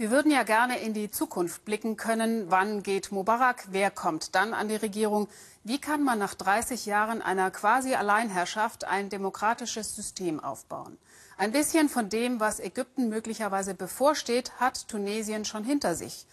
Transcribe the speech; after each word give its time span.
Wir 0.00 0.10
würden 0.10 0.32
ja 0.32 0.44
gerne 0.44 0.78
in 0.78 0.94
die 0.94 1.10
Zukunft 1.10 1.66
blicken 1.66 1.98
können. 1.98 2.50
Wann 2.50 2.82
geht 2.82 3.12
Mubarak? 3.12 3.66
Wer 3.70 3.90
kommt 3.90 4.34
dann 4.34 4.54
an 4.54 4.70
die 4.70 4.76
Regierung? 4.76 5.28
Wie 5.62 5.78
kann 5.78 6.02
man 6.02 6.18
nach 6.18 6.32
30 6.32 6.86
Jahren 6.86 7.20
einer 7.20 7.50
quasi 7.50 7.94
Alleinherrschaft 7.94 8.84
ein 8.84 9.10
demokratisches 9.10 9.94
System 9.94 10.40
aufbauen? 10.40 10.96
Ein 11.36 11.52
bisschen 11.52 11.90
von 11.90 12.08
dem, 12.08 12.40
was 12.40 12.60
Ägypten 12.60 13.10
möglicherweise 13.10 13.74
bevorsteht, 13.74 14.52
hat 14.58 14.88
Tunesien 14.88 15.44
schon 15.44 15.64
hinter 15.64 15.94
sich. 15.94 16.26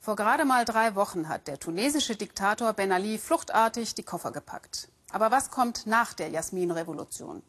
Vor 0.00 0.16
gerade 0.16 0.44
mal 0.44 0.66
drei 0.66 0.94
Wochen 0.94 1.30
hat 1.30 1.48
der 1.48 1.58
tunesische 1.58 2.16
Diktator 2.16 2.74
Ben 2.74 2.92
Ali 2.92 3.16
fluchtartig 3.16 3.94
die 3.94 4.02
Koffer 4.02 4.32
gepackt. 4.32 4.88
Aber 5.12 5.30
was 5.30 5.50
kommt 5.50 5.86
nach 5.86 6.12
der 6.12 6.28
Jasmin-Revolution? 6.28 7.42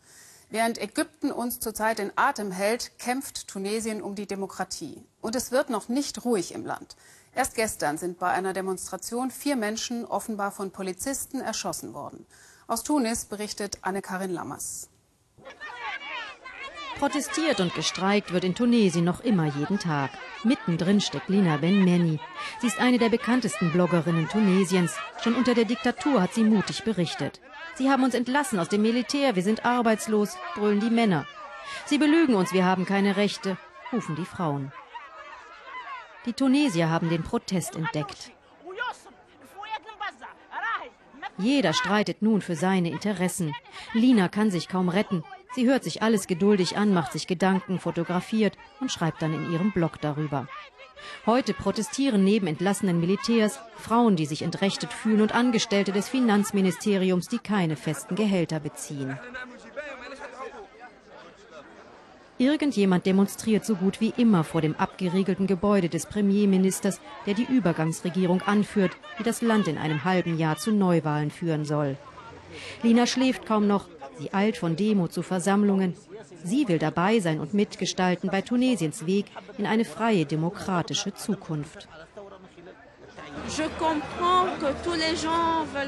Während 0.49 0.77
Ägypten 0.77 1.31
uns 1.31 1.59
zurzeit 1.59 1.99
in 1.99 2.13
Atem 2.15 2.51
hält, 2.51 2.97
kämpft 2.97 3.47
Tunesien 3.47 4.01
um 4.01 4.15
die 4.15 4.27
Demokratie. 4.27 5.03
Und 5.25 5.35
es 5.35 5.51
wird 5.51 5.71
noch 5.71 5.89
nicht 5.89 6.23
ruhig 6.23 6.53
im 6.53 6.67
Land. 6.67 6.95
Erst 7.33 7.55
gestern 7.55 7.97
sind 7.97 8.19
bei 8.19 8.29
einer 8.29 8.53
Demonstration 8.53 9.31
vier 9.31 9.55
Menschen 9.55 10.05
offenbar 10.05 10.51
von 10.51 10.69
Polizisten 10.69 11.41
erschossen 11.41 11.95
worden. 11.95 12.27
Aus 12.67 12.83
Tunis 12.83 13.25
berichtet 13.25 13.79
Anne-Karin 13.81 14.29
Lammers. 14.29 14.87
Protestiert 16.99 17.59
und 17.59 17.73
gestreikt 17.73 18.33
wird 18.33 18.43
in 18.43 18.53
Tunesien 18.53 19.03
noch 19.03 19.19
immer 19.21 19.45
jeden 19.45 19.79
Tag. 19.79 20.11
Mittendrin 20.43 21.01
steckt 21.01 21.27
Lina 21.27 21.57
Ben-Meni. 21.57 22.19
Sie 22.61 22.67
ist 22.67 22.79
eine 22.79 22.99
der 22.99 23.09
bekanntesten 23.09 23.71
Bloggerinnen 23.71 24.29
Tunesiens. 24.29 24.93
Schon 25.23 25.33
unter 25.33 25.55
der 25.55 25.65
Diktatur 25.65 26.21
hat 26.21 26.35
sie 26.35 26.43
mutig 26.43 26.83
berichtet. 26.83 27.41
Sie 27.73 27.89
haben 27.89 28.03
uns 28.03 28.13
entlassen 28.13 28.59
aus 28.59 28.69
dem 28.69 28.83
Militär, 28.83 29.35
wir 29.35 29.43
sind 29.43 29.65
arbeitslos, 29.65 30.37
brüllen 30.53 30.81
die 30.81 30.91
Männer. 30.91 31.25
Sie 31.87 31.97
belügen 31.97 32.35
uns, 32.35 32.53
wir 32.53 32.63
haben 32.63 32.85
keine 32.85 33.17
Rechte, 33.17 33.57
rufen 33.91 34.15
die 34.15 34.25
Frauen. 34.25 34.71
Die 36.25 36.33
Tunesier 36.33 36.89
haben 36.89 37.09
den 37.09 37.23
Protest 37.23 37.75
entdeckt. 37.75 38.31
Jeder 41.37 41.73
streitet 41.73 42.21
nun 42.21 42.41
für 42.41 42.55
seine 42.55 42.89
Interessen. 42.89 43.53
Lina 43.93 44.27
kann 44.29 44.51
sich 44.51 44.67
kaum 44.67 44.89
retten. 44.89 45.23
Sie 45.53 45.67
hört 45.67 45.83
sich 45.83 46.01
alles 46.01 46.27
geduldig 46.27 46.77
an, 46.77 46.93
macht 46.93 47.11
sich 47.11 47.27
Gedanken, 47.27 47.79
fotografiert 47.79 48.57
und 48.79 48.91
schreibt 48.91 49.21
dann 49.21 49.33
in 49.33 49.51
ihrem 49.51 49.71
Blog 49.71 50.01
darüber. 50.01 50.47
Heute 51.25 51.53
protestieren 51.53 52.23
neben 52.23 52.47
entlassenen 52.47 52.99
Militärs 52.99 53.59
Frauen, 53.75 54.15
die 54.15 54.25
sich 54.25 54.41
entrechtet 54.41 54.91
fühlen 54.91 55.21
und 55.21 55.35
Angestellte 55.35 55.91
des 55.91 56.09
Finanzministeriums, 56.09 57.27
die 57.27 57.39
keine 57.39 57.75
festen 57.75 58.15
Gehälter 58.15 58.59
beziehen. 58.59 59.19
Irgendjemand 62.37 63.05
demonstriert 63.05 63.65
so 63.65 63.75
gut 63.75 64.01
wie 64.01 64.13
immer 64.17 64.43
vor 64.43 64.59
dem 64.59 64.75
abgeriegelten 64.75 65.47
Gebäude 65.47 65.87
des 65.87 66.05
Premierministers, 66.05 66.99
der 67.25 67.33
die 67.33 67.45
Übergangsregierung 67.45 68.41
anführt, 68.41 68.91
die 69.17 69.23
das 69.23 69.41
Land 69.41 69.69
in 69.69 69.77
einem 69.77 70.03
halben 70.03 70.37
Jahr 70.37 70.57
zu 70.57 70.71
Neuwahlen 70.71 71.31
führen 71.31 71.63
soll. 71.63 71.95
Lina 72.83 73.05
schläft 73.07 73.45
kaum 73.45 73.67
noch, 73.67 73.87
sie 74.19 74.33
eilt 74.33 74.57
von 74.57 74.75
Demo 74.75 75.07
zu 75.07 75.21
Versammlungen. 75.21 75.95
Sie 76.43 76.67
will 76.67 76.77
dabei 76.77 77.19
sein 77.21 77.39
und 77.39 77.53
mitgestalten 77.53 78.29
bei 78.29 78.41
Tunesiens 78.41 79.05
Weg 79.05 79.27
in 79.57 79.65
eine 79.65 79.85
freie 79.85 80.25
demokratische 80.25 81.13
Zukunft. 81.13 81.87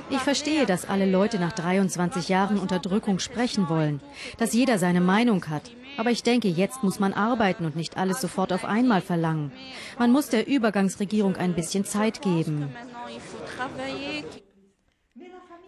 Ich 0.10 0.20
verstehe, 0.20 0.66
dass 0.66 0.88
alle 0.88 1.10
Leute 1.10 1.40
nach 1.40 1.54
23 1.54 2.30
Jahren 2.30 2.60
Unterdrückung 2.60 3.20
sprechen 3.20 3.68
wollen, 3.68 4.00
dass 4.38 4.54
jeder 4.54 4.78
seine 4.78 5.02
Meinung 5.02 5.48
hat. 5.50 5.72
Aber 5.98 6.12
ich 6.12 6.24
denke, 6.24 6.48
jetzt 6.48 6.84
muss 6.84 7.00
man 7.00 7.14
arbeiten 7.14 7.66
und 7.66 7.76
nicht 7.76 7.98
alles 7.98 8.22
sofort 8.22 8.54
auf 8.54 8.66
einmal 8.66 9.02
verlangen. 9.02 9.52
Man 9.98 10.12
muss 10.12 10.30
der 10.30 10.48
Übergangsregierung 10.48 11.36
ein 11.36 11.56
bisschen 11.56 11.86
Zeit 11.86 12.22
geben. 12.22 12.70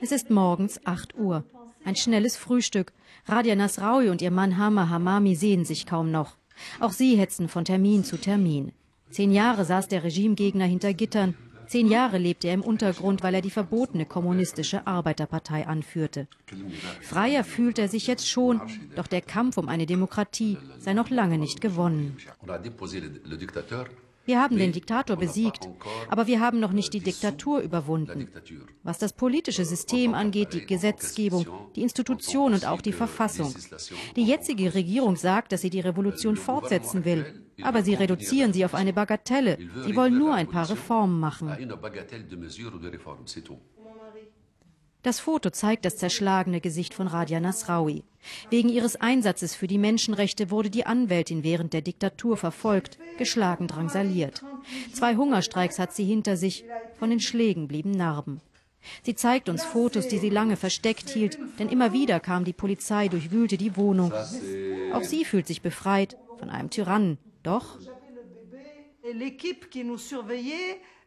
Es 0.01 0.11
ist 0.11 0.29
morgens 0.29 0.85
8 0.85 1.17
Uhr. 1.17 1.43
Ein 1.83 1.95
schnelles 1.95 2.37
Frühstück. 2.37 2.93
Radia 3.25 3.55
Nasraoui 3.55 4.09
und 4.09 4.21
ihr 4.21 4.31
Mann 4.31 4.57
Hama 4.57 4.89
Hamami 4.89 5.35
sehen 5.35 5.65
sich 5.65 5.85
kaum 5.85 6.11
noch. 6.11 6.37
Auch 6.79 6.91
sie 6.91 7.17
hetzen 7.17 7.47
von 7.47 7.65
Termin 7.65 8.03
zu 8.03 8.17
Termin. 8.17 8.71
Zehn 9.09 9.31
Jahre 9.31 9.65
saß 9.65 9.87
der 9.87 10.03
Regimegegner 10.03 10.65
hinter 10.65 10.93
Gittern. 10.93 11.35
Zehn 11.69 11.87
Jahre 11.87 12.17
lebte 12.17 12.47
er 12.47 12.55
im 12.55 12.63
Untergrund, 12.63 13.21
weil 13.21 13.35
er 13.35 13.43
die 13.43 13.51
verbotene 13.51 14.07
kommunistische 14.07 14.87
Arbeiterpartei 14.87 15.67
anführte. 15.67 16.27
Freier 16.99 17.43
fühlt 17.43 17.77
er 17.77 17.87
sich 17.87 18.07
jetzt 18.07 18.27
schon, 18.27 18.59
doch 18.95 19.05
der 19.05 19.21
Kampf 19.21 19.55
um 19.57 19.69
eine 19.69 19.85
Demokratie 19.85 20.57
sei 20.79 20.93
noch 20.93 21.11
lange 21.11 21.37
nicht 21.37 21.61
gewonnen. 21.61 22.17
Wir 24.29 24.39
haben 24.39 24.57
den 24.57 24.71
Diktator 24.71 25.15
besiegt, 25.15 25.67
aber 26.07 26.27
wir 26.27 26.39
haben 26.39 26.59
noch 26.59 26.71
nicht 26.71 26.93
die 26.93 26.99
Diktatur 26.99 27.61
überwunden. 27.61 28.27
Was 28.83 28.99
das 28.99 29.13
politische 29.13 29.65
System 29.65 30.13
angeht, 30.13 30.53
die 30.53 30.67
Gesetzgebung, 30.67 31.47
die 31.75 31.81
Institution 31.81 32.53
und 32.53 32.63
auch 32.67 32.81
die 32.81 32.93
Verfassung. 32.93 33.51
Die 34.15 34.23
jetzige 34.23 34.75
Regierung 34.75 35.15
sagt, 35.15 35.51
dass 35.51 35.61
sie 35.61 35.71
die 35.71 35.79
Revolution 35.79 36.35
fortsetzen 36.35 37.05
will, 37.05 37.25
aber 37.63 37.81
sie 37.81 37.95
reduzieren 37.95 38.53
sie 38.53 38.65
auf 38.65 38.75
eine 38.75 38.93
Bagatelle. 38.93 39.57
Sie 39.83 39.95
wollen 39.95 40.19
nur 40.19 40.35
ein 40.35 40.47
paar 40.47 40.69
Reformen 40.69 41.19
machen. 41.19 41.49
Das 45.01 45.21
Foto 45.21 45.49
zeigt 45.49 45.85
das 45.85 45.95
zerschlagene 45.95 46.59
Gesicht 46.59 46.93
von 46.93 47.07
Radia 47.07 47.39
Nasraoui. 47.39 48.03
Wegen 48.49 48.67
ihres 48.67 48.97
Einsatzes 48.97 49.55
für 49.55 49.67
die 49.67 49.77
Menschenrechte 49.77 50.51
wurde 50.51 50.69
die 50.69 50.85
Anwältin 50.85 51.43
während 51.43 51.71
der 51.71 51.81
Diktatur 51.81 52.35
verfolgt, 52.35 52.99
geschlagen, 53.17 53.67
drangsaliert. 53.67 54.43
Zwei 54.91 55.15
Hungerstreiks 55.15 55.79
hat 55.79 55.93
sie 55.93 56.03
hinter 56.03 56.35
sich, 56.35 56.65
von 56.97 57.09
den 57.09 57.21
Schlägen 57.21 57.69
blieben 57.69 57.91
Narben. 57.91 58.41
Sie 59.03 59.15
zeigt 59.15 59.47
uns 59.47 59.63
Fotos, 59.63 60.09
die 60.09 60.17
sie 60.17 60.29
lange 60.29 60.57
versteckt 60.57 61.09
hielt, 61.09 61.37
denn 61.59 61.69
immer 61.69 61.93
wieder 61.93 62.19
kam 62.19 62.43
die 62.43 62.53
Polizei, 62.53 63.07
durchwühlte 63.07 63.57
die 63.57 63.77
Wohnung. 63.77 64.11
Auch 64.93 65.03
sie 65.03 65.23
fühlt 65.23 65.47
sich 65.47 65.61
befreit 65.61 66.17
von 66.39 66.49
einem 66.49 66.69
Tyrannen. 66.69 67.17
Doch 67.43 67.77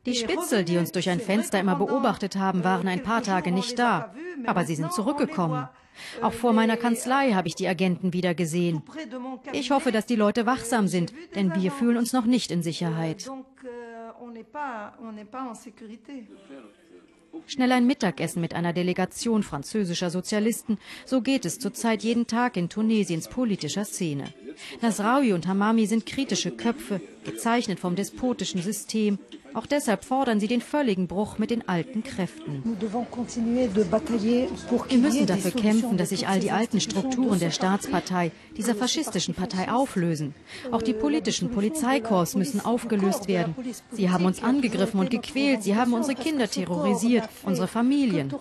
die 0.06 0.14
Spitzel, 0.14 0.64
die 0.64 0.78
uns 0.78 0.92
durch 0.92 1.08
ein 1.08 1.20
Fenster 1.20 1.60
immer 1.60 1.76
beobachtet 1.76 2.36
haben, 2.36 2.64
waren 2.64 2.88
ein 2.88 3.02
paar 3.02 3.22
Tage 3.22 3.52
nicht 3.52 3.78
da. 3.78 4.14
Aber 4.46 4.64
sie 4.64 4.74
sind 4.74 4.92
zurückgekommen. 4.92 5.68
Auch 6.22 6.32
vor 6.32 6.52
meiner 6.52 6.76
Kanzlei 6.76 7.32
habe 7.32 7.48
ich 7.48 7.54
die 7.54 7.68
Agenten 7.68 8.12
wieder 8.12 8.34
gesehen. 8.34 8.82
Ich 9.52 9.70
hoffe, 9.70 9.92
dass 9.92 10.06
die 10.06 10.16
Leute 10.16 10.46
wachsam 10.46 10.88
sind, 10.88 11.12
denn 11.34 11.54
wir 11.54 11.70
fühlen 11.70 11.96
uns 11.96 12.12
noch 12.12 12.24
nicht 12.24 12.50
in 12.50 12.62
Sicherheit. 12.62 13.30
Schnell 17.46 17.72
ein 17.72 17.86
Mittagessen 17.86 18.40
mit 18.40 18.54
einer 18.54 18.72
Delegation 18.72 19.42
französischer 19.42 20.10
Sozialisten, 20.10 20.78
so 21.06 21.22
geht 21.22 21.44
es 21.44 21.58
zurzeit 21.58 22.02
jeden 22.02 22.26
Tag 22.26 22.56
in 22.56 22.68
Tunesiens 22.68 23.28
politischer 23.28 23.84
Szene. 23.84 24.32
Nasraoui 24.82 25.32
und 25.32 25.46
Hamami 25.46 25.86
sind 25.86 26.04
kritische 26.04 26.50
Köpfe, 26.50 27.00
gezeichnet 27.24 27.80
vom 27.80 27.96
despotischen 27.96 28.60
System. 28.60 29.18
Auch 29.54 29.66
deshalb 29.66 30.04
fordern 30.04 30.40
sie 30.40 30.48
den 30.48 30.60
völligen 30.60 31.06
Bruch 31.06 31.38
mit 31.38 31.50
den 31.50 31.68
alten 31.68 32.02
Kräften. 32.02 32.62
Wir 34.88 34.98
müssen 34.98 35.26
dafür 35.26 35.50
kämpfen, 35.50 35.96
dass 35.96 36.08
sich 36.10 36.28
all 36.28 36.40
die 36.40 36.50
alten 36.50 36.80
Strukturen 36.80 37.38
der 37.38 37.50
Staatspartei, 37.50 38.32
dieser 38.56 38.74
faschistischen 38.74 39.34
Partei 39.34 39.70
auflösen. 39.70 40.34
Auch 40.70 40.82
die 40.82 40.94
politischen 40.94 41.50
Polizeikorps 41.50 42.34
müssen 42.34 42.60
aufgelöst 42.60 43.28
werden. 43.28 43.54
Sie 43.90 44.10
haben 44.10 44.24
uns 44.24 44.42
angegriffen 44.42 45.00
und 45.00 45.10
gequält, 45.10 45.62
sie 45.62 45.76
haben 45.76 45.92
unsere 45.92 46.14
Kinder 46.14 46.48
terrorisiert, 46.48 47.28
unsere 47.44 47.68
Familien. 47.68 48.32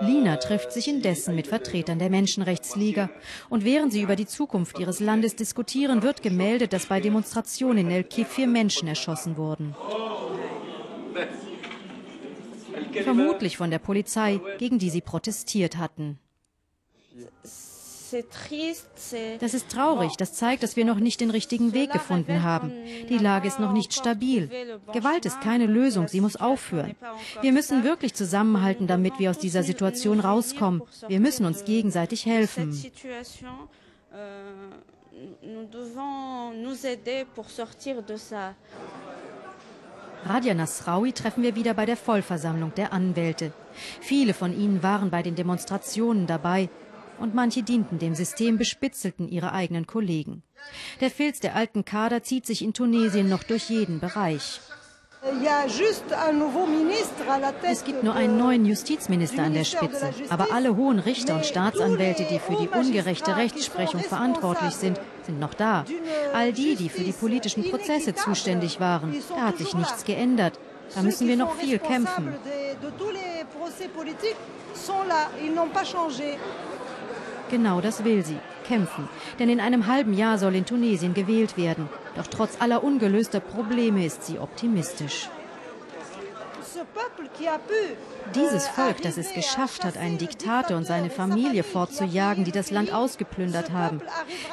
Lina 0.00 0.36
trifft 0.36 0.72
sich 0.72 0.88
indessen 0.88 1.34
mit 1.34 1.46
Vertretern 1.46 1.98
der 1.98 2.10
Menschenrechtsliga. 2.10 3.10
Und 3.48 3.64
während 3.64 3.92
sie 3.92 4.02
über 4.02 4.16
die 4.16 4.26
Zukunft 4.26 4.78
ihres 4.78 5.00
Landes 5.00 5.36
diskutieren, 5.36 6.02
wird 6.02 6.22
gemeldet, 6.22 6.72
dass 6.72 6.86
bei 6.86 7.00
Demonstrationen 7.00 7.78
in 7.78 7.90
El 7.90 8.04
Kif 8.04 8.28
vier 8.28 8.46
Menschen 8.46 8.88
erschossen 8.88 9.36
wurden. 9.36 9.74
Vermutlich 13.02 13.56
von 13.56 13.70
der 13.70 13.78
Polizei, 13.78 14.40
gegen 14.58 14.78
die 14.78 14.90
sie 14.90 15.00
protestiert 15.00 15.76
hatten. 15.76 16.18
Das 19.40 19.54
ist 19.54 19.68
traurig. 19.68 20.16
Das 20.16 20.32
zeigt, 20.34 20.62
dass 20.62 20.76
wir 20.76 20.84
noch 20.84 20.98
nicht 20.98 21.20
den 21.20 21.30
richtigen 21.30 21.72
Weg 21.72 21.92
gefunden 21.92 22.42
haben. 22.42 22.72
Die 23.08 23.18
Lage 23.18 23.48
ist 23.48 23.58
noch 23.60 23.72
nicht 23.72 23.94
stabil. 23.94 24.50
Gewalt 24.92 25.26
ist 25.26 25.40
keine 25.40 25.66
Lösung. 25.66 26.08
Sie 26.08 26.20
muss 26.20 26.36
aufhören. 26.36 26.94
Wir 27.40 27.52
müssen 27.52 27.84
wirklich 27.84 28.14
zusammenhalten, 28.14 28.86
damit 28.86 29.18
wir 29.18 29.30
aus 29.30 29.38
dieser 29.38 29.62
Situation 29.62 30.20
rauskommen. 30.20 30.82
Wir 31.08 31.20
müssen 31.20 31.46
uns 31.46 31.64
gegenseitig 31.64 32.26
helfen. 32.26 32.78
Radia 40.26 40.54
Nasraoui 40.54 41.12
treffen 41.12 41.42
wir 41.42 41.54
wieder 41.54 41.74
bei 41.74 41.84
der 41.84 41.96
Vollversammlung 41.96 42.74
der 42.74 42.92
Anwälte. 42.92 43.52
Viele 44.00 44.32
von 44.32 44.58
ihnen 44.58 44.82
waren 44.82 45.10
bei 45.10 45.22
den 45.22 45.34
Demonstrationen 45.34 46.26
dabei. 46.26 46.70
Und 47.18 47.34
manche 47.34 47.62
dienten 47.62 47.98
dem 47.98 48.14
System, 48.14 48.58
bespitzelten 48.58 49.28
ihre 49.28 49.52
eigenen 49.52 49.86
Kollegen. 49.86 50.42
Der 51.00 51.10
Filz 51.10 51.40
der 51.40 51.54
alten 51.54 51.84
Kader 51.84 52.22
zieht 52.22 52.46
sich 52.46 52.62
in 52.62 52.72
Tunesien 52.72 53.28
noch 53.28 53.42
durch 53.42 53.70
jeden 53.70 54.00
Bereich. 54.00 54.60
Es 57.62 57.84
gibt 57.84 58.02
nur 58.02 58.14
einen 58.14 58.36
neuen 58.36 58.66
Justizminister 58.66 59.42
an 59.42 59.54
der 59.54 59.64
Spitze, 59.64 60.12
aber 60.28 60.52
alle 60.52 60.76
hohen 60.76 60.98
Richter 60.98 61.36
und 61.36 61.46
Staatsanwälte, 61.46 62.24
die 62.24 62.38
für 62.38 62.56
die 62.56 62.68
ungerechte 62.68 63.34
Rechtsprechung 63.36 64.02
verantwortlich 64.02 64.74
sind, 64.74 65.00
sind 65.24 65.40
noch 65.40 65.54
da. 65.54 65.86
All 66.34 66.52
die, 66.52 66.76
die 66.76 66.90
für 66.90 67.04
die 67.04 67.12
politischen 67.12 67.70
Prozesse 67.70 68.14
zuständig 68.14 68.80
waren, 68.80 69.14
da 69.30 69.46
hat 69.46 69.58
sich 69.58 69.72
nichts 69.74 70.04
geändert. 70.04 70.58
Da 70.94 71.02
müssen 71.02 71.26
wir 71.26 71.36
noch 71.36 71.54
viel 71.54 71.78
kämpfen. 71.78 72.34
Genau 77.50 77.80
das 77.80 78.04
will 78.04 78.24
sie, 78.24 78.38
kämpfen. 78.66 79.08
Denn 79.38 79.48
in 79.48 79.60
einem 79.60 79.86
halben 79.86 80.14
Jahr 80.14 80.38
soll 80.38 80.54
in 80.54 80.64
Tunesien 80.64 81.14
gewählt 81.14 81.56
werden. 81.56 81.88
Doch 82.16 82.26
trotz 82.26 82.60
aller 82.60 82.82
ungelöster 82.82 83.40
Probleme 83.40 84.04
ist 84.04 84.24
sie 84.24 84.38
optimistisch. 84.38 85.28
Dieses 88.34 88.68
Volk, 88.68 89.02
das 89.02 89.16
es 89.16 89.32
geschafft 89.32 89.84
hat, 89.84 89.96
einen 89.96 90.18
Diktator 90.18 90.76
und 90.76 90.86
seine 90.86 91.10
Familie 91.10 91.62
fortzujagen, 91.62 92.44
die 92.44 92.52
das 92.52 92.70
Land 92.70 92.92
ausgeplündert 92.92 93.70
haben, 93.70 94.00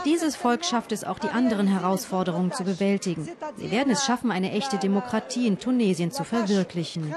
dieses 0.06 0.36
Volk 0.36 0.66
schafft 0.66 0.92
es 0.92 1.04
auch, 1.04 1.20
die 1.20 1.30
anderen 1.30 1.68
Herausforderungen 1.68 2.52
zu 2.52 2.64
bewältigen. 2.64 3.30
Sie 3.58 3.72
werden 3.72 3.92
es 3.92 4.06
schaffen, 4.06 4.32
eine 4.32 4.52
echte 4.52 4.78
Demokratie 4.78 5.48
in 5.48 5.60
Tunesien 5.60 6.12
zu 6.12 6.24
verwirklichen. 6.24 7.14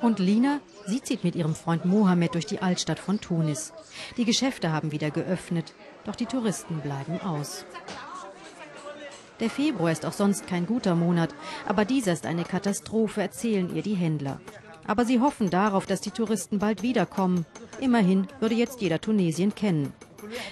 Und 0.00 0.18
Lina, 0.18 0.60
sie 0.86 1.02
zieht 1.02 1.24
mit 1.24 1.34
ihrem 1.34 1.54
Freund 1.54 1.84
Mohammed 1.84 2.34
durch 2.34 2.46
die 2.46 2.60
Altstadt 2.60 2.98
von 2.98 3.20
Tunis. 3.20 3.72
Die 4.16 4.24
Geschäfte 4.24 4.72
haben 4.72 4.92
wieder 4.92 5.10
geöffnet, 5.10 5.74
doch 6.04 6.16
die 6.16 6.26
Touristen 6.26 6.80
bleiben 6.80 7.20
aus. 7.20 7.64
Der 9.40 9.50
Februar 9.50 9.90
ist 9.90 10.06
auch 10.06 10.12
sonst 10.12 10.46
kein 10.46 10.66
guter 10.66 10.94
Monat, 10.94 11.34
aber 11.66 11.84
dieser 11.84 12.12
ist 12.12 12.26
eine 12.26 12.44
Katastrophe, 12.44 13.20
erzählen 13.20 13.74
ihr 13.74 13.82
die 13.82 13.94
Händler. 13.94 14.40
Aber 14.86 15.04
sie 15.04 15.20
hoffen 15.20 15.50
darauf, 15.50 15.86
dass 15.86 16.00
die 16.00 16.10
Touristen 16.10 16.58
bald 16.58 16.82
wiederkommen. 16.82 17.46
Immerhin 17.80 18.28
würde 18.40 18.54
jetzt 18.54 18.80
jeder 18.80 19.00
Tunesien 19.00 19.54
kennen. 19.54 19.92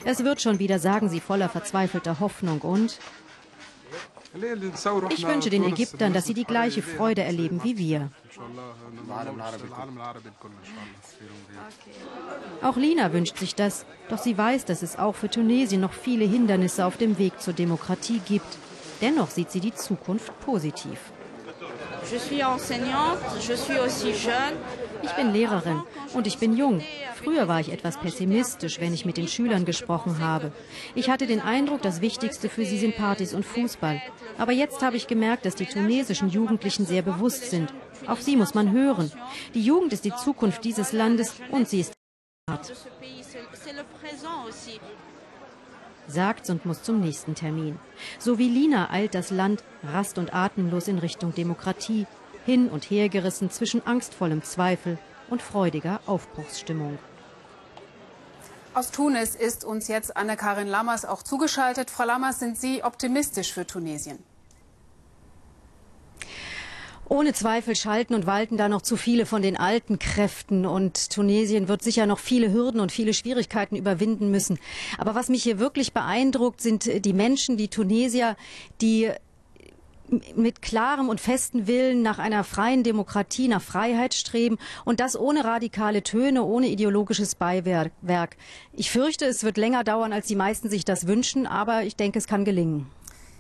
Es 0.05 0.25
wird 0.25 0.41
schon 0.41 0.59
wieder, 0.59 0.79
sagen 0.79 1.09
sie 1.09 1.21
voller 1.21 1.49
verzweifelter 1.49 2.21
Hoffnung 2.21 2.61
und 2.61 2.99
ich 5.11 5.27
wünsche 5.27 5.51
den 5.51 5.65
Ägyptern, 5.65 6.13
dass 6.13 6.27
sie 6.27 6.35
die 6.35 6.45
gleiche 6.45 6.83
Freude 6.83 7.23
erleben 7.23 7.63
wie 7.65 7.77
wir. 7.77 8.11
Auch 12.63 12.77
Lina 12.77 13.13
wünscht 13.13 13.37
sich 13.37 13.55
das, 13.55 13.85
doch 14.09 14.19
sie 14.19 14.37
weiß, 14.37 14.65
dass 14.65 14.83
es 14.83 14.99
auch 14.99 15.15
für 15.15 15.29
Tunesien 15.29 15.81
noch 15.81 15.93
viele 15.93 16.25
Hindernisse 16.25 16.87
auf 16.87 16.97
dem 16.97 17.19
Weg 17.19 17.41
zur 17.41 17.53
Demokratie 17.53 18.21
gibt. 18.27 18.59
Dennoch 19.03 19.31
sieht 19.31 19.51
sie 19.51 19.61
die 19.61 19.75
Zukunft 19.75 20.33
positiv. 20.41 20.99
Ich 25.03 25.13
bin 25.13 25.33
Lehrerin 25.33 25.83
und 26.15 26.27
ich 26.27 26.39
bin 26.39 26.57
jung. 26.57 26.83
Früher 27.23 27.49
war 27.49 27.61
ich 27.61 27.73
etwas 27.73 27.99
pessimistisch, 27.99 28.81
wenn 28.81 28.95
ich 28.95 29.05
mit 29.05 29.17
den 29.17 29.29
Schülern 29.29 29.65
gesprochen 29.65 30.19
habe. 30.19 30.53
Ich 30.95 31.09
hatte 31.11 31.27
den 31.27 31.41
Eindruck, 31.41 31.83
das 31.83 32.01
Wichtigste 32.01 32.49
für 32.49 32.65
sie 32.65 32.79
sind 32.79 32.97
Partys 32.97 33.35
und 33.35 33.45
Fußball. 33.45 34.01
Aber 34.39 34.53
jetzt 34.53 34.83
habe 34.83 34.97
ich 34.97 35.07
gemerkt, 35.07 35.47
dass 35.47 35.55
die 35.55 35.67
tunesischen 35.67 36.29
Jugendlichen 36.29 36.87
sehr 36.87 37.03
bewusst 37.03 37.51
sind. 37.51 37.73
Auf 38.07 38.23
sie 38.23 38.37
muss 38.37 38.55
man 38.55 38.73
hören. 38.73 39.13
Die 39.55 39.63
Jugend 39.63 39.93
ist 39.93 40.05
die 40.05 40.15
Zukunft 40.15 40.65
dieses 40.65 40.93
Landes 40.93 41.35
und 41.51 41.69
sie 41.69 41.81
ist 41.81 41.93
hart 42.51 42.73
sagt's 46.07 46.51
und 46.51 46.67
muss 46.67 46.83
zum 46.83 47.01
nächsten 47.01 47.35
Termin. 47.35 47.79
So 48.19 48.39
wie 48.39 48.49
Lina 48.49 48.91
eilt 48.91 49.15
das 49.15 49.31
Land 49.31 49.65
rast 49.83 50.19
und 50.19 50.35
atemlos 50.35 50.89
in 50.89 50.99
Richtung 50.99 51.35
Demokratie, 51.35 52.07
hin 52.45 52.69
und 52.69 52.85
her 52.85 53.09
gerissen 53.09 53.51
zwischen 53.51 53.87
angstvollem 53.87 54.43
Zweifel 54.43 54.99
und 55.31 55.43
freudiger 55.43 56.01
Aufbruchsstimmung. 56.07 56.99
Aus 58.75 58.91
Tunis 58.91 59.35
ist 59.35 59.65
uns 59.65 59.89
jetzt 59.89 60.17
Anne-Karin 60.17 60.67
Lammers 60.67 61.05
auch 61.05 61.23
zugeschaltet. 61.23 61.91
Frau 61.91 62.05
Lammers, 62.05 62.39
sind 62.39 62.57
Sie 62.57 62.83
optimistisch 62.83 63.53
für 63.53 63.67
Tunesien? 63.67 64.19
Ohne 67.07 67.35
Zweifel 67.35 67.77
schalten 67.77 68.15
und 68.15 68.25
walten 68.25 68.57
da 68.57 68.71
noch 68.71 68.81
zu 68.81 68.97
viele 68.97 69.27
von 69.27 69.43
den 69.43 69.59
alten 69.59 69.99
Kräften 69.99 70.65
und 70.65 71.11
Tunesien 71.11 71.69
wird 71.69 71.83
sicher 71.83 72.07
noch 72.07 72.19
viele 72.19 72.51
Hürden 72.51 72.81
und 72.81 72.91
viele 72.91 73.13
Schwierigkeiten 73.13 73.77
überwinden 73.77 74.31
müssen. 74.31 74.59
Aber 74.97 75.15
was 75.15 75.29
mich 75.29 75.43
hier 75.43 75.59
wirklich 75.59 75.93
beeindruckt, 75.93 76.63
sind 76.63 77.05
die 77.05 77.13
Menschen, 77.13 77.59
die 77.59 77.69
Tunesier, 77.69 78.37
die 78.81 79.11
mit 80.37 80.63
klarem 80.63 81.09
und 81.09 81.21
festen 81.21 81.67
Willen 81.67 82.03
nach 82.03 82.19
einer 82.19 82.45
freien 82.45 82.83
Demokratie, 82.83 83.49
nach 83.49 83.63
Freiheit 83.63 84.15
streben 84.15 84.59
und 84.85 85.01
das 85.01 85.19
ohne 85.19 85.45
radikale 85.45 86.03
Töne, 86.03 86.45
ohne 86.45 86.69
ideologisches 86.69 87.35
Beiwerk. 87.35 88.37
Ich 88.73 88.91
fürchte, 88.91 89.25
es 89.27 89.45
wird 89.45 89.57
länger 89.57 89.85
dauern, 89.85 90.13
als 90.13 90.27
die 90.27 90.37
meisten 90.37 90.69
sich 90.69 90.85
das 90.85 91.07
wünschen, 91.07 91.47
aber 91.47 91.83
ich 91.83 91.97
denke, 91.97 92.19
es 92.19 92.27
kann 92.27 92.45
gelingen. 92.45 92.91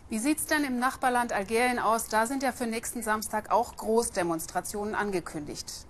Wie 0.09 0.19
sieht 0.19 0.39
es 0.39 0.47
denn 0.47 0.65
im 0.65 0.79
Nachbarland 0.79 1.33
Algerien 1.33 1.79
aus? 1.79 2.09
Da 2.09 2.27
sind 2.27 2.43
ja 2.43 2.53
für 2.53 2.67
nächsten 2.67 3.03
Samstag 3.03 3.51
auch 3.51 3.77
Großdemonstrationen 3.77 4.95
angekündigt. 4.95 5.87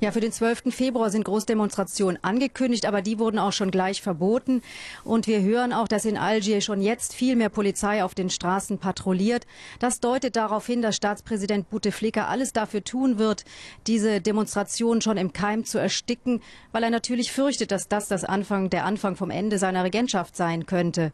Ja, 0.00 0.10
für 0.10 0.20
den 0.20 0.32
12. 0.32 0.74
Februar 0.74 1.10
sind 1.10 1.24
Großdemonstrationen 1.24 2.22
angekündigt, 2.22 2.86
aber 2.86 3.02
die 3.02 3.18
wurden 3.18 3.38
auch 3.38 3.52
schon 3.52 3.70
gleich 3.70 4.02
verboten. 4.02 4.62
Und 5.04 5.26
wir 5.26 5.40
hören 5.40 5.72
auch, 5.72 5.88
dass 5.88 6.04
in 6.04 6.18
Algier 6.18 6.60
schon 6.60 6.82
jetzt 6.82 7.14
viel 7.14 7.36
mehr 7.36 7.48
Polizei 7.48 8.02
auf 8.02 8.14
den 8.14 8.30
Straßen 8.30 8.78
patrouilliert. 8.78 9.46
Das 9.78 10.00
deutet 10.00 10.36
darauf 10.36 10.66
hin, 10.66 10.82
dass 10.82 10.96
Staatspräsident 10.96 11.70
Bouteflika 11.70 12.26
alles 12.26 12.52
dafür 12.52 12.82
tun 12.82 13.18
wird, 13.18 13.44
diese 13.86 14.20
Demonstrationen 14.20 15.00
schon 15.00 15.16
im 15.16 15.32
Keim 15.32 15.64
zu 15.64 15.78
ersticken, 15.78 16.42
weil 16.72 16.82
er 16.82 16.90
natürlich 16.90 17.30
fürchtet, 17.30 17.70
dass 17.70 17.88
das, 17.88 18.08
das 18.08 18.24
Anfang, 18.24 18.70
der 18.70 18.84
Anfang 18.84 19.16
vom 19.16 19.30
Ende 19.30 19.58
seiner 19.58 19.84
Regentschaft 19.84 20.36
sein 20.36 20.66
könnte. 20.66 21.12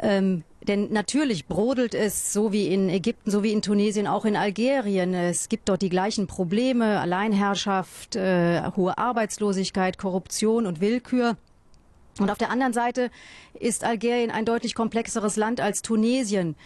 Ähm, 0.00 0.44
denn 0.66 0.92
natürlich 0.92 1.46
brodelt 1.46 1.94
es 1.94 2.32
so 2.32 2.52
wie 2.52 2.68
in 2.68 2.88
Ägypten, 2.88 3.30
so 3.30 3.42
wie 3.42 3.52
in 3.52 3.62
Tunesien, 3.62 4.06
auch 4.06 4.24
in 4.24 4.36
Algerien. 4.36 5.14
Es 5.14 5.48
gibt 5.48 5.68
dort 5.68 5.82
die 5.82 5.88
gleichen 5.88 6.26
Probleme, 6.26 7.00
Alleinherrschaft, 7.00 8.16
äh, 8.16 8.62
hohe 8.76 8.96
Arbeitslosigkeit, 8.96 9.98
Korruption 9.98 10.66
und 10.66 10.80
Willkür. 10.80 11.36
Und 12.18 12.30
auf 12.30 12.38
der 12.38 12.50
anderen 12.50 12.72
Seite 12.72 13.10
ist 13.58 13.84
Algerien 13.84 14.30
ein 14.30 14.44
deutlich 14.44 14.74
komplexeres 14.74 15.36
Land 15.36 15.60
als 15.60 15.82
Tunesien. 15.82 16.56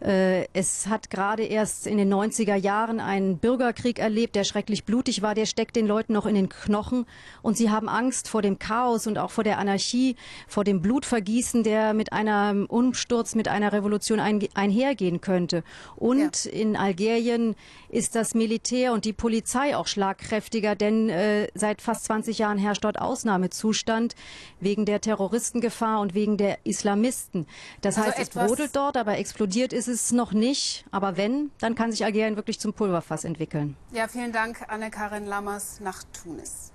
Äh, 0.00 0.46
es 0.54 0.86
hat 0.86 1.10
gerade 1.10 1.44
erst 1.44 1.86
in 1.86 1.98
den 1.98 2.12
90er 2.12 2.54
Jahren 2.54 3.00
einen 3.00 3.38
Bürgerkrieg 3.38 3.98
erlebt, 3.98 4.34
der 4.34 4.44
schrecklich 4.44 4.84
blutig 4.84 5.20
war. 5.20 5.34
Der 5.34 5.46
steckt 5.46 5.76
den 5.76 5.86
Leuten 5.86 6.14
noch 6.14 6.26
in 6.26 6.34
den 6.34 6.48
Knochen. 6.48 7.06
Und 7.42 7.56
sie 7.56 7.70
haben 7.70 7.88
Angst 7.88 8.28
vor 8.28 8.40
dem 8.40 8.58
Chaos 8.58 9.06
und 9.06 9.18
auch 9.18 9.30
vor 9.30 9.44
der 9.44 9.58
Anarchie, 9.58 10.16
vor 10.48 10.64
dem 10.64 10.80
Blutvergießen, 10.80 11.62
der 11.62 11.92
mit 11.92 12.12
einem 12.12 12.66
Umsturz, 12.66 13.34
mit 13.34 13.48
einer 13.48 13.72
Revolution 13.72 14.20
ein, 14.20 14.40
einhergehen 14.54 15.20
könnte. 15.20 15.62
Und 15.96 16.44
ja. 16.46 16.50
in 16.52 16.76
Algerien 16.76 17.54
ist 17.90 18.14
das 18.14 18.34
Militär 18.34 18.94
und 18.94 19.04
die 19.04 19.12
Polizei 19.12 19.76
auch 19.76 19.86
schlagkräftiger, 19.86 20.76
denn 20.76 21.10
äh, 21.10 21.48
seit 21.54 21.82
fast 21.82 22.04
20 22.04 22.38
Jahren 22.38 22.56
herrscht 22.56 22.84
dort 22.84 22.98
Ausnahmezustand 22.98 24.14
wegen 24.60 24.86
der 24.90 25.00
Terroristengefahr 25.00 26.00
und 26.00 26.14
wegen 26.14 26.36
der 26.36 26.58
Islamisten. 26.64 27.46
Das 27.80 27.96
also 27.96 28.10
heißt, 28.10 28.18
es 28.18 28.30
brodelt 28.30 28.74
dort, 28.74 28.96
aber 28.96 29.18
explodiert 29.18 29.72
ist 29.72 29.88
es 29.88 30.10
noch 30.10 30.32
nicht. 30.32 30.84
Aber 30.90 31.16
wenn, 31.16 31.50
dann 31.60 31.74
kann 31.74 31.92
sich 31.92 32.04
Algerien 32.04 32.36
wirklich 32.36 32.58
zum 32.58 32.72
Pulverfass 32.72 33.24
entwickeln. 33.24 33.76
Ja, 33.92 34.08
vielen 34.08 34.32
Dank, 34.32 34.64
Anne-Karin 34.68 35.26
Lammers 35.26 35.80
nach 35.80 36.02
Tunis. 36.12 36.72